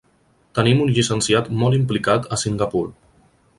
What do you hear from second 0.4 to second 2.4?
Tenim un llicenciat molt implicat